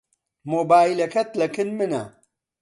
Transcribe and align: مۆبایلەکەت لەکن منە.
مۆبایلەکەت 0.51 1.29
لەکن 1.39 1.69
منە. 1.77 2.03